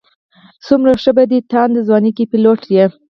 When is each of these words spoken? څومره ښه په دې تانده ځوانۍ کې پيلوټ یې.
څومره 0.65 0.91
ښه 1.03 1.11
په 1.17 1.23
دې 1.31 1.39
تانده 1.51 1.81
ځوانۍ 1.87 2.11
کې 2.17 2.25
پيلوټ 2.31 2.61
یې. 2.75 2.85